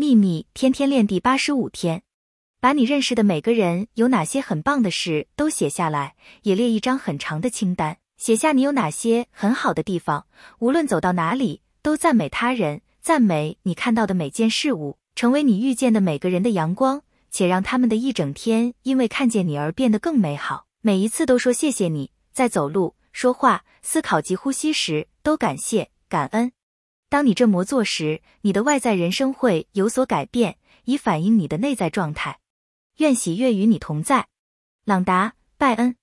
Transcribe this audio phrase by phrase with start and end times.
[0.00, 2.04] 秘密天天练第八十五天，
[2.60, 10.24] 把你认识的每个人有哪些很棒的事都写下来，也列一张很长的清单，写下你有哪些很好的地方。
[10.60, 17.02] 无论走到哪里，都赞美他人，赞美你看到的每件事物，成为你遇见的每个人的阳光，
[17.32, 20.66] 且让他们的一整天因为看见你而变得更美好。
[20.80, 26.52] 每一次都说谢谢你，在走路、说话、思考及呼吸时都感谢、感恩。
[27.08, 32.38] 当你这么做时，你的外在人生会有所改变，以反映你的内在状态。
[32.98, 34.26] 愿喜悦与你同在，
[34.84, 35.96] 朗达·拜恩。